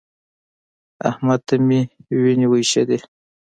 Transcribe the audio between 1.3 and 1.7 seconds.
ته